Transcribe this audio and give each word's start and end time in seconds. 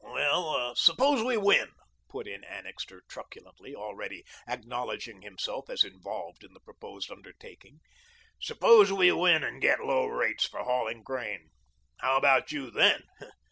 "Well, 0.03 0.73
suppose 0.73 1.21
we 1.21 1.37
win," 1.37 1.73
put 2.09 2.27
in 2.27 2.43
Annixter 2.43 3.03
truculently, 3.07 3.75
already 3.75 4.23
acknowledging 4.47 5.21
himself 5.21 5.69
as 5.69 5.83
involved 5.83 6.43
in 6.43 6.53
the 6.55 6.59
proposed 6.59 7.11
undertaking; 7.11 7.81
"suppose 8.41 8.91
we 8.91 9.11
win 9.11 9.43
and 9.43 9.61
get 9.61 9.79
low 9.79 10.07
rates 10.07 10.47
for 10.47 10.63
hauling 10.63 11.03
grain. 11.03 11.51
How 11.99 12.17
about 12.17 12.51
you, 12.51 12.71
then? 12.71 13.03